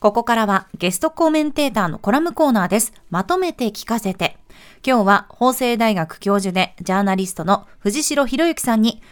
[0.00, 2.94] ここからはゲストコメンテーターのコラムコーナーです。
[3.10, 4.38] まとめて聞かせて。
[4.82, 9.02] 今日は法政大学教授でジャーナリストの藤代博之さんに、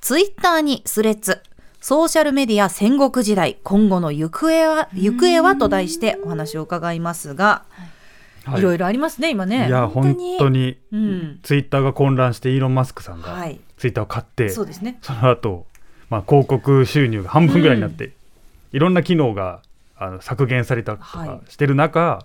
[0.00, 1.42] ツイッターにスレッズ、
[1.82, 7.66] ソーシャルメディア戦国時代、今後の行方は、行方はと題してお話を伺いますが、
[8.56, 9.68] いろいろありますね、今ね。
[9.68, 11.40] いや本当にうん。
[11.42, 13.60] ツイッターが混乱してイーロン・マスクさんがはい。
[13.76, 14.98] ツイッターを買って、そうですね。
[15.02, 15.66] その後、
[16.08, 18.12] まあ広告収入が半分ぐらいになって、
[18.72, 19.60] いろんな機能が
[19.98, 22.24] あの削減されたとはいかしてる中、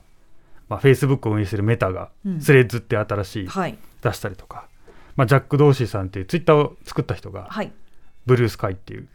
[0.69, 3.77] まあ、Facebook を運営してるメタが、うんスレッズって新しいはい。
[4.01, 4.67] 出したりとか、
[5.15, 7.71] まあ、ジャック・ドーシーさんっていうツイッターを作った人が、はい。
[8.25, 9.07] ブルースカイっていう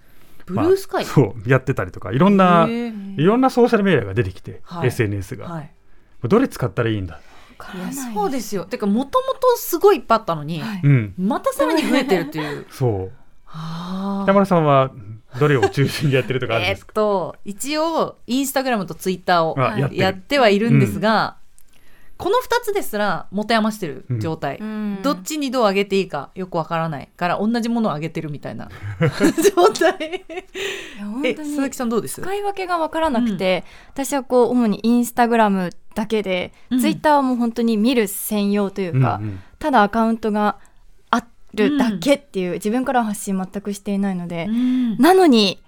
[0.46, 1.04] ブルースカイ？
[1.04, 5.70] まあそうやってたりとかいろんないろんなソーシャルメディアが出てきて、はい SNS が、はい。
[6.24, 7.20] どれ使ったらいいんだ、
[7.74, 8.64] いやそうですよ。
[8.64, 12.66] てか、もともとすごいいっぱいあったのに、はいうん、またさらに増えてるっていう。
[12.70, 13.12] そう
[13.44, 14.90] は北村さんは
[15.38, 21.36] どれを中心にやってるとかあるんですか、と、一応、インスタグラムとツイッターをあやってはいるんですが、
[22.18, 24.58] この2つですら持て余してる状態。
[24.58, 24.98] うん。
[25.02, 28.68] どっちにどう上げていいかよくわからないから同じものを上げてるみたいな。
[29.56, 30.24] 状態。
[31.24, 32.20] え鈴木さんどうです？
[32.20, 36.80] 使い分けが分からなくて、私はこう主にインスタグラムだけで、うん。
[36.80, 40.67] ツイッターはもう本当に見る専用というか、うんうんただアカウントがあ
[41.58, 44.48] るだけっていう、自分からは発信全くしていないので、
[44.98, 45.60] なのに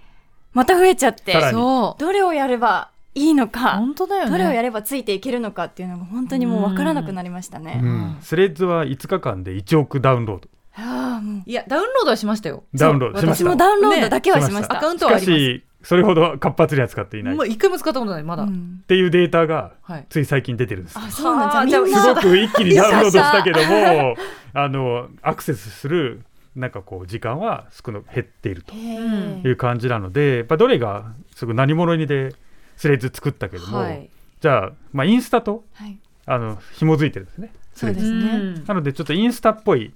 [0.52, 4.30] また増えちゃってどれをやればいいのか、本当だよね。
[4.30, 7.80] どれをやればついていけるのかっていうのが本当にもう分からなくなりましたね。
[7.82, 8.18] うん。
[8.22, 10.48] スレッズは5日間で1億ダウンロード。
[10.76, 11.42] ああもう。
[11.44, 12.64] いやダウンロードはしましたよ。
[12.74, 13.44] ダウンロードしました。
[13.44, 14.74] 私もダウンロードだけはしました。
[14.74, 14.78] ね。
[14.78, 15.30] アカウンしトはあります。
[15.30, 17.34] かしそれほど活発には使っていない。
[17.34, 18.84] っもう一回も使ったことないまだ、うん。
[18.86, 20.06] ていうデータがはい。
[20.08, 24.16] つい最近出てるんです、あそうなんすごく一気にダウンロードしたけども
[24.52, 26.22] あのアクセスする
[26.54, 32.34] なんかこう時間は少な減っているという感じなのでやっぱどれがすごい何者にで
[32.76, 34.10] スレッズ作ったけども、はい。
[34.40, 35.98] じゃあ、まあ、インスタとはい。
[36.26, 37.52] あの紐づいてるんですね。
[37.74, 38.30] そうですね。
[38.30, 38.64] うん。
[38.64, 39.92] なのでちょっとインスタっぽい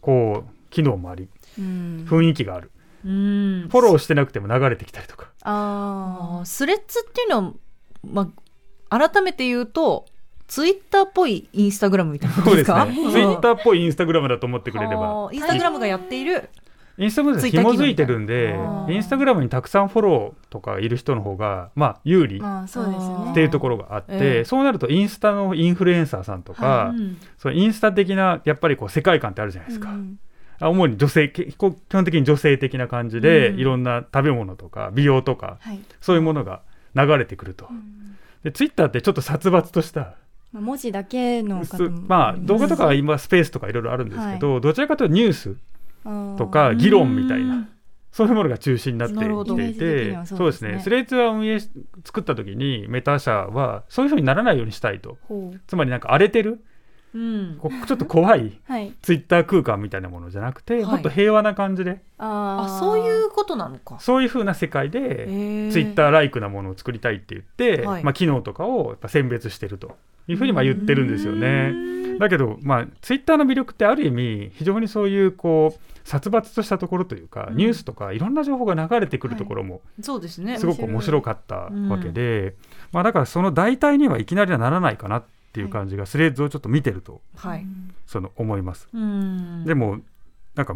[0.00, 2.06] こう機能もありうん。
[2.08, 5.30] 雰囲気がある、うんフォローしてなくても流れてきたりとか。
[5.42, 6.44] ああー。
[6.44, 7.52] スレッズっていうのは、
[8.04, 8.30] ま
[8.88, 10.06] あ、改めて言うと
[10.48, 12.86] ツイッターっぽいインスタグラムみたいなことですすね。
[13.12, 15.28] ツイッターっぽいインスタグラムだと思ってくれれば。
[15.30, 16.48] インスタグラムがやっている、
[16.96, 22.38] インスタグラムでツイッター機能紐づいてるんでインスタグラムにたくさんフォローとかいる人の方がまあ有利。
[22.38, 24.44] っていうところがあって、ええ。
[24.44, 27.18] そうなるとインスタのインフルエンサーさんとか、うん。
[27.36, 30.27] そうインスタ的なやっぱりこう世界観ってあるじゃないですか、うんあ
[30.60, 33.58] 主に女性け基本的に女性的な感じで、うん。
[33.58, 35.80] いろんな食べ物とか美容とかはい。
[36.00, 36.62] そういうものが
[36.94, 38.16] 流れてくると、うん。
[38.42, 40.14] でツイッターってちょっと殺伐とした
[40.52, 41.62] まあ文字だけの
[42.06, 45.56] まあ動画とかは今スペースとかいろいろあるんですけど、どちらかというとニュース
[46.38, 47.68] とか議論みたいな
[48.12, 49.20] そういうものが中心になってき
[49.56, 50.70] ていてはそうですね。
[50.70, 50.80] そうですね。
[50.82, 51.68] スレッズは運営し
[52.04, 55.18] 作った時にメタ社はそういうふうにならないようにしたいと。
[55.66, 56.64] つまりなんか荒れてる
[57.14, 57.60] うん。
[57.86, 58.92] ちょっと怖いはい。
[59.02, 60.84] ツイッター空間みたいなものじゃなくて、はい。
[60.84, 62.00] もっと平和な感じで。
[62.18, 63.98] あそういうことなのか。
[64.00, 65.26] そういうふうな世界で
[65.70, 68.04] ツイッーターライクなものを作りたいって言って、はい。
[68.04, 69.96] まあ、機能とかをやっぱ選別してると
[70.28, 72.18] いうふうにまあ言ってるんですよね。
[72.18, 77.56] だけど、まあ、ツイッターの魅力ってある意味非常にそういうこう殺伐としたところというか、うん。
[77.56, 80.58] ニュースとかいろんな情報が流れてくるところもそうですね。
[80.58, 82.54] すごく面白かったわけで、
[82.92, 87.66] まあ、だからその代替にはいきなりはならないかなっていう感じがスレッズをちょっと見てるとはい。
[88.06, 88.88] その思います。
[88.92, 89.64] うん。
[89.64, 90.00] でも
[90.54, 90.74] なんか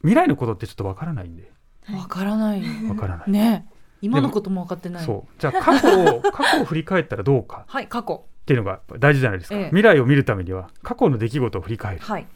[0.00, 1.50] 未来のことってちょっとわからないんで。
[1.92, 2.62] わからない。
[2.88, 3.30] わからない。
[3.30, 3.66] ね。
[4.02, 5.04] 今のことも分かってない。
[5.04, 5.40] そう。
[5.40, 7.64] じゃあ過去を 過去を振り返ったらどうか。
[7.66, 8.24] はい過去。
[8.42, 9.64] っていうのが大事じゃないですか、ええ。
[9.66, 12.00] 未来を見るためには過去の出来事を振り返る。
[12.00, 12.26] はい。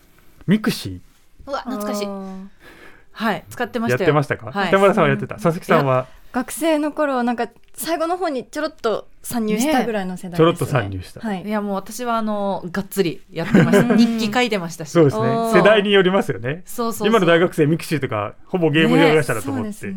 [0.47, 1.01] ミクシ
[1.47, 2.09] うわ懐かしい
[3.15, 4.05] はい使ってましたよ。
[4.05, 4.69] ってましたか、はい。
[4.69, 5.37] 北村さんはやってた。
[5.37, 6.07] 佐々木さんは？
[6.33, 10.39] 学生の頃なんか最後の方にちょろっと参入したぐらいの世代です、ね。
[10.39, 11.21] ちょろっと参入した。
[11.21, 11.45] はい。
[11.47, 13.97] いやもう私はあのがっつりやっ てました。
[13.97, 16.63] 日記書いてましたしそうですね世代によりますよね。
[16.67, 17.09] そうそうそう。
[17.09, 19.95] 今の大学生ミクシーとかほぼゲーム用したらと思って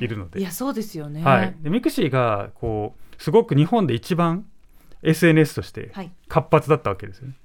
[0.00, 1.22] いるので,、いやそうですよね。
[1.24, 4.44] はい、でミクシーがこうすごく日本で一番
[5.02, 6.12] SNS としてはい。
[6.28, 7.41] 活発だったわけですよね、へえ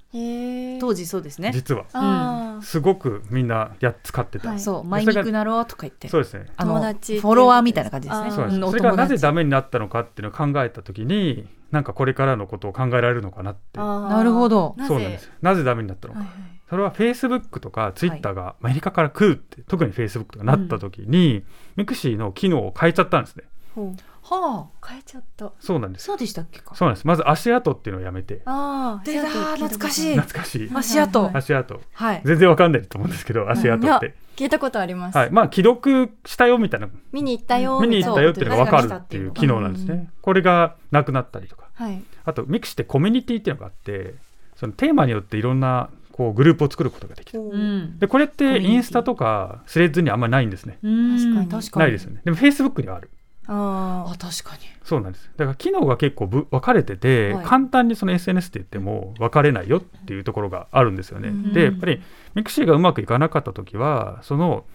[0.79, 1.51] 当時そうですね。
[1.53, 2.59] 実は。
[2.61, 4.59] すごくみんなやっ使ってた、はい。
[4.59, 4.83] そう。
[4.83, 6.07] マイミクなろうとか言って。
[6.07, 6.45] そうですね。
[6.57, 8.31] あの友達フォロワーみたいな感じですね。
[8.31, 8.59] そうなんです。
[8.67, 14.75] んそれがなぜダメになったのかっていうのを考えた時になんかこれからのことを考えられるのかなってなるほど。
[14.87, 15.33] そうなんですよ。
[15.41, 16.25] なぜダメになったのか、
[16.69, 21.43] それはフェイスブックとかツイッターがアメリカから来るって、特にフェイスブックとかなった時に、
[21.75, 23.43] ミクシーの機能を変えちゃったんですね
[23.81, 25.51] はあ変えちゃった。
[25.59, 26.05] そうなんです。
[26.05, 26.75] そうでしたっけか。
[26.75, 27.07] そうなんです。
[27.07, 28.41] まず足跡っていうのをやめて。
[28.45, 30.17] ああ出た懐かしい。
[30.17, 30.69] 懐かしい。
[30.73, 31.23] 足跡。
[31.23, 31.79] はい足跡。
[31.93, 32.21] はい。
[32.25, 34.15] 全然わかんないと思うんですけど足跡って。
[34.35, 35.31] 聞いたことあります、はい。
[35.31, 36.89] まあ、既読したよみたいな。
[37.11, 39.89] 見に行ったよ見に行ったよっていうのが分かるっていう機能なんですうん。
[39.89, 40.09] ね。
[40.21, 41.69] これがなくなったりとか。
[41.73, 42.01] はい。
[42.25, 44.15] あとミクシーってコミュニティっていうのがあって
[44.55, 47.41] そのテーマによっていろんなこうグループを作ることができる。
[47.41, 47.99] うん。
[47.99, 50.77] でこれってインスタとかスレッズにあんまりないんですね。
[50.83, 51.17] うん。
[51.17, 51.83] 確かに確かに。
[51.85, 52.21] ないですよね。
[52.25, 53.09] でもフェイスブックにはある。
[53.47, 54.63] ああ確かに。
[54.83, 55.29] そうなんです。
[55.37, 57.45] だから機能が結構ぶ分かれてて、はい。
[57.45, 61.29] 簡単にその SNS って言っても分かれないよっていうところがあるんですよね。
[61.29, 61.53] うん。
[61.53, 62.01] でやっぱり
[62.35, 64.65] ミクシーがうまくいかなかった時はその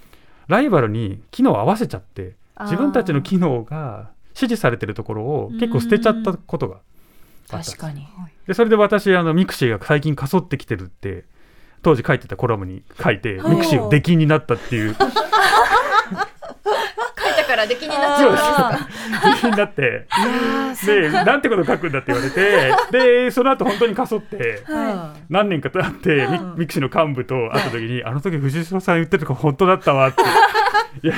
[0.48, 6.76] ライバルに機能を合わせちゃって自分たちの機能が支持されてるところを結構捨てちゃったことが
[7.50, 8.06] あった確かに。
[8.46, 11.24] でそれで私あのミクシーが最近過疎ってきてるって
[11.82, 13.54] 当時書いてたコラムに書いてはい。
[13.54, 14.96] ミクシーを出禁になったっていう
[17.62, 18.42] から出禁になっちゃです。
[18.42, 20.06] った出禁になって。
[20.86, 22.72] でなんてこと書くんだって言われて。
[23.24, 26.58] でその後本当に過疎っては何年か経ってミうん。
[26.58, 30.22] ミクシーの幹部と会った時に、あの時藤代さん言ってると本当だったわって。
[31.02, 31.14] いや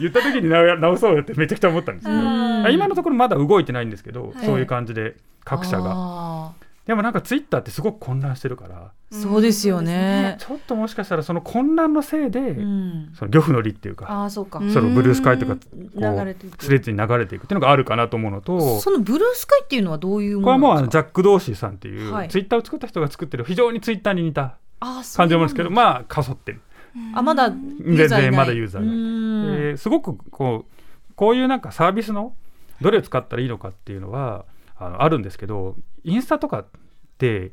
[0.00, 2.72] 言った時に直直そうよってめちゃくちゃ思ったんですけど、うん。
[2.72, 4.46] 今のところまだ動いてないんですけど、はい。
[4.46, 5.88] そういう感じで各社が。
[5.88, 6.52] が
[6.88, 8.92] でもなんかツイッターってすごく混乱してるから。
[9.12, 10.36] そうですよね。
[10.38, 13.12] ちょっともしかしたらその混乱のせいで、うん。
[13.14, 14.58] その漁夫の利っていうかああそうか。
[14.58, 14.72] うん。
[14.72, 16.64] そのブルースカイとかこうく。
[16.64, 22.28] スレッズに流れていくっていうのがあるかなと思うのとそのブルースカイっていうのはどういうもこれはもうジャック・ドーシーさんっていう、はい。
[22.30, 26.62] ツイッターを作った人が作ってる非常にツイッターに似た感じのものですけどまあかそってる、
[27.14, 28.08] あまだユーザーいない。
[28.08, 28.96] 全然まだユーザーがいない。
[28.96, 29.68] うん。
[29.68, 32.34] えーすごくこうこういうなんかサービスの
[32.80, 34.44] どれを使ったらいいのかっていうのは
[34.78, 36.66] あのあるんですけどインスタとかっ
[37.18, 37.52] て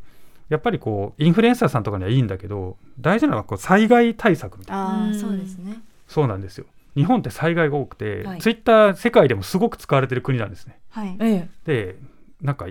[0.49, 5.09] やっぱりこうインフルエンサーさんとかにはいいんだけど大事なのはこう災害対策みたいな。
[5.09, 5.81] あそうですね。
[6.07, 6.65] そうなんですよ。
[6.95, 8.39] 日本って災害が多くて、はい。
[8.39, 10.79] ツイッター世界でもすごく使われてる国なんですね。
[10.91, 11.17] はい。
[11.19, 11.95] えで
[12.41, 12.67] なんか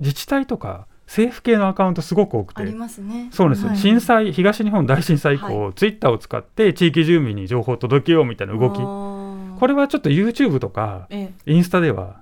[0.00, 2.62] 自治体とか政府系のアカウントすごく多くて。
[2.62, 3.28] ありますね。
[3.30, 3.78] そうなんですよ、はい。
[3.78, 8.78] 震災東日本大震災以降、はツイッターを使って地域住民に情報を届けようみたいな動き。
[8.78, 11.08] ここれはちょっと YouTube とか
[11.46, 12.20] インスタでは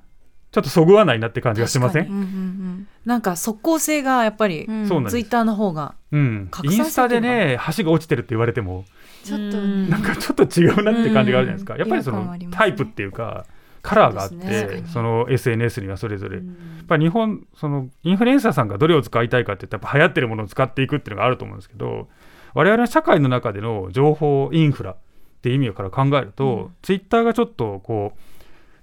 [0.55, 2.05] ちょっとそぐわないなって感じがしません？
[2.05, 4.87] 確うんうんなんか即効性がやっぱりうん。
[4.87, 8.85] ツイッターの方がうん、インスタでね橋が落ちてるって言われても
[9.25, 9.91] ちょっとうん。
[9.91, 11.81] なんかちょっと違うなって感じがあるじゃないですか、うん。
[11.81, 12.49] やっぱりそのね。
[12.53, 13.47] タイプっていうか
[13.83, 22.09] カラーがあってそ,、その SNS にはそれぞれ、やっうんぱり日本そのインフルエンサーさんがどれを使いたいかって言ったらやっぱ流行ってるものを使っていくっていうのがあると思うんですけど
[22.55, 24.97] 我々の社会の中での情報インフラっ
[25.43, 26.75] ていう意味から考えると、うん。
[26.81, 28.19] ツイッターがちょっとこう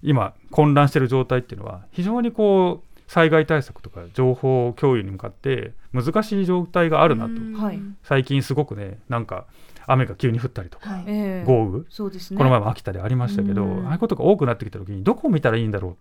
[0.04, 7.54] 今混乱してる状態っていうのは非常にこう災害対策とか情報共有に向かって難しい状態があるなと、うん。
[7.54, 7.80] はい。
[8.04, 9.46] 最近すごくねなんか
[9.86, 11.04] 雨が急に降ったりとか、はい。
[11.08, 11.44] ええ。
[11.46, 12.38] 豪雨そうですね。
[12.38, 13.88] この前も秋田でありましたけど、うん。
[13.88, 15.96] ああいうことが多くなってきた時にどこを見たらいいんだろう？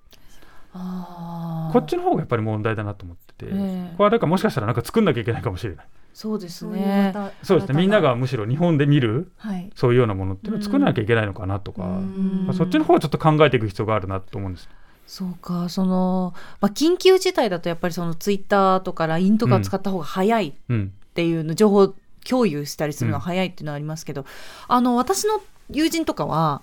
[0.72, 3.94] こっちの方がやっぱり問題だなと思ってて、ええ。
[3.96, 7.12] これはだからもしかしたらなんか作んなきゃいけないかもしれないそうですそういうね
[7.42, 7.78] そうですね。
[7.78, 9.70] みんながむしろ日本で見るはい。
[9.74, 12.44] そういうようなものっていうのを作らなきゃいけないのかなとか、うん。
[12.46, 14.68] まあそっちの方はちょっと考えていく必要があるなと思うんです。
[15.06, 20.92] そうかその、まあ、緊急事態だとやっぱりそのツイッターとか LINE とかを使った方が早いうん。
[21.10, 24.24] っていうの、情報共有したりするのが早いっていうのはありますけど、
[24.68, 26.62] あの私の友人とかは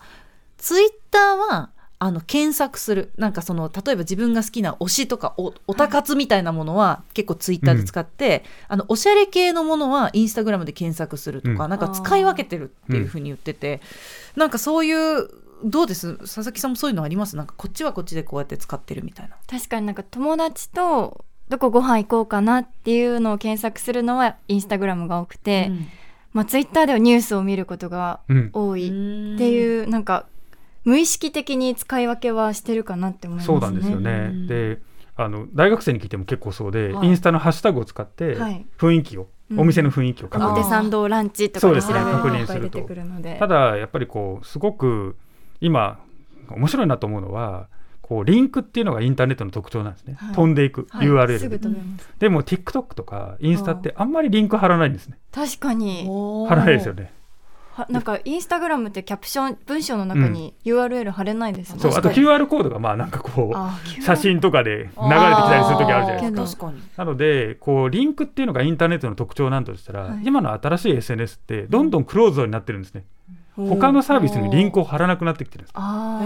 [0.57, 3.11] ツイッターはあの検索する。
[3.17, 11.69] なんかその例えば自分が好きな推しとかおおたかつみたいなものは結構ツイッターで使って、あのおしゃれ系のものはインスタグラムで検索するとか、うん。
[11.71, 13.81] なんか使い分けてるっていうふうに言ってて、
[14.35, 15.27] なんかそういう
[15.63, 16.17] どうです？
[16.17, 17.35] 佐々木さんもそういうのあります？
[17.35, 19.35] なんかこっちはこっちでこうやって使ってるみたいな。
[19.47, 25.71] 確かになんか友達とどこご飯行こうかなっていうのを検索するのはインスタグラムが多くて、
[26.33, 28.49] まあ、ツイッターではニュースを見ることがうん。
[28.53, 30.27] 多いっっていう、なんか
[30.87, 33.53] 無意識的に使い分けはしてるかなって思いますね。
[33.53, 34.47] そうなんですよね、うん。
[34.47, 34.79] で
[35.17, 37.07] あの大学生に聞いても結構そうで、はい。
[37.09, 38.65] インスタのハッシュタグを使ってはい。
[38.77, 39.59] 雰囲気を、うん。
[39.59, 40.47] お店の雰囲気を確認。
[40.47, 42.79] あー表参道ランチとそうですかで調べると確認すると。
[42.79, 43.35] てくるので。
[43.37, 45.17] ただやっぱりこうすごく
[45.59, 45.99] 今
[46.49, 47.67] 面白いなと思うのは
[48.01, 50.35] こうリンクっていうのがインターネットの特徴なんですね、はい。
[50.35, 51.07] 飛んでいく、はい。
[51.07, 51.67] URL すぐで。
[52.19, 55.17] でも TikTok とかインスタってあんまりリンク貼らないんですね。
[55.33, 56.07] 確かに。
[56.47, 57.03] 貼らないですよね。
[57.03, 57.09] は
[57.89, 61.79] なんかインスタグラムってキャプション文章の中に URL 貼れないですね。
[61.79, 66.21] そうあと QR コードがまあなんかこうあ写真とかで流れてきたりする時あるじゃないですか。
[66.21, 66.81] けど確かに。
[66.97, 70.21] なのでこうリンクっていうのがインターネットの特徴なんとしたら、はい。
[70.23, 73.05] 今の新しい SNS ってどんどんクローズドになってるんですね、
[73.55, 76.21] 他のサービスにリンクを貼らなくなってきてるんですあ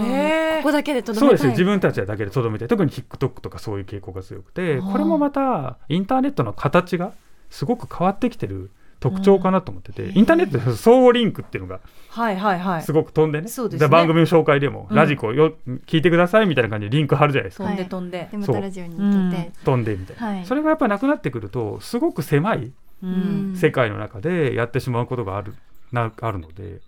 [0.58, 1.36] ここだけでとどそうめたい。
[1.36, 1.50] ですね。
[1.52, 7.12] 自分たちだけでとどめて特に TikTok とかそういう傾向が強くてこれもまたインターネットの形が
[7.50, 8.70] すごく変わってきてる
[9.02, 10.18] 特徴かなと思ってて、うん。
[10.18, 12.82] インターネットで相互リンクっていうのがはいはいはい。
[12.82, 13.48] すごく飛んでね,、
[13.88, 14.96] 番組の紹介でも、うん。
[14.96, 15.54] ラジコよ
[15.86, 18.28] 聞いてくださいみたいな感じでリンク貼るじゃないですか、飛んではい飛んで。
[18.30, 20.46] で、またラジオに行けて、飛んでみたいな、はい。
[20.46, 23.54] それがやっぱりなくなってくるとすごく狭いうん。
[23.56, 25.54] 世界の中でやってしまうことがある
[25.90, 26.80] なあるので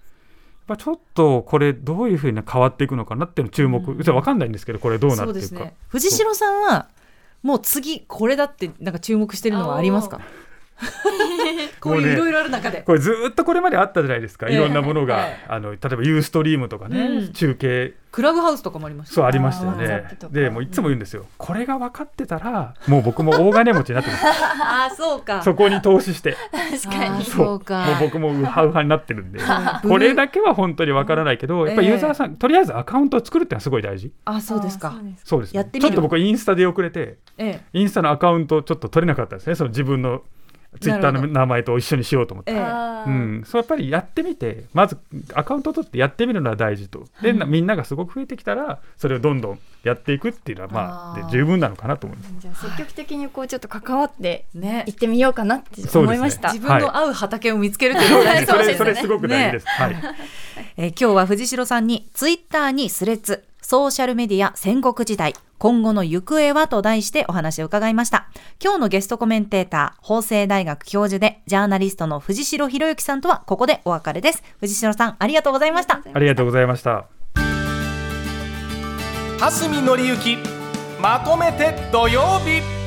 [0.67, 3.99] ぱちょっとこれどういうふうに変わっていくのかなっていうの注目、うん。
[3.99, 5.75] 分かんないんですけどこれどうなっていくか、ね。
[5.89, 6.89] 藤代さんは
[7.43, 10.21] もう次これだってなんか注目してるのはありますか？
[11.85, 14.55] こういういろいろある中で、これずーっとこれまであったじゃないですか、ええ。
[14.55, 15.47] いろんなものが、ええ。
[15.49, 17.33] あの例えばユーストリームとかね、うん。
[17.35, 17.93] 中継。
[18.11, 19.15] クラブハウスとかもありました。
[19.17, 20.17] そうありましたよね。
[20.31, 24.25] でもういつも言うんですよ、これが分かってたらもう僕も大金持ちになってます。
[24.63, 25.43] ああそうか。
[25.43, 26.37] そこに投資して。
[26.81, 27.25] 確かに。
[27.25, 27.85] そうか。
[27.85, 29.41] もう僕もウハウハになってるんで。
[29.43, 34.13] うんこれだけは本当に分からないけどやっぱりユーザーさん、とりあえずアカウントを作るってのはすごい大事。
[34.25, 34.95] あそうですか。
[35.25, 35.89] そうですやってみる。
[35.89, 37.61] ちょっと僕インスタで遅れてえ。
[37.73, 39.55] インスタのアカウントちょっと取れなかったですね。
[39.57, 40.23] その自分の
[40.81, 42.53] ツイッターの名前と一緒にしようと思って。
[42.53, 43.07] えー。
[43.07, 44.99] うん、そうやっぱりやってみてまず
[45.35, 47.05] アカウントを取ってやってみるのは大事と。
[47.23, 51.27] で、なみんながすごく増えてきたらそれをどんどんやっていくっていうのはまああー。
[51.27, 52.35] で十分なのかなと思います。
[52.39, 54.85] じゃあ積極的にこうちょっと関わってね。
[54.87, 56.53] 行ってみようかなって思いました。
[56.53, 59.67] 自分の合う畑を見つけるというのが大事それすごく大事です。
[59.67, 59.97] はい。
[60.77, 68.29] えー今日は藤代さんにツイッターにスレッズソーシャルメディア戦国時代今後の行方はと題してお話を伺いました。
[68.63, 74.43] 今日のゲストコメンテーター法政大学教授でジャーナリストの藤代博之さんとはここでお別れです。
[74.61, 76.03] 藤代さんありがとうございました。
[76.13, 77.07] ありがとうございました。
[79.39, 80.37] 蓮見紀之
[81.01, 82.84] まとめて土曜日